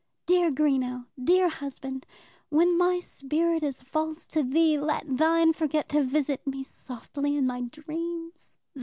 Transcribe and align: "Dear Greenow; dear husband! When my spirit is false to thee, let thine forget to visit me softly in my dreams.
"Dear 0.25 0.49
Greenow; 0.51 1.05
dear 1.23 1.47
husband! 1.47 2.07
When 2.49 2.75
my 2.75 2.99
spirit 2.99 3.61
is 3.61 3.83
false 3.83 4.25
to 4.29 4.41
thee, 4.41 4.79
let 4.79 5.17
thine 5.17 5.53
forget 5.53 5.87
to 5.89 6.01
visit 6.01 6.47
me 6.47 6.63
softly 6.63 7.35
in 7.37 7.45
my 7.45 7.61
dreams. 7.61 8.57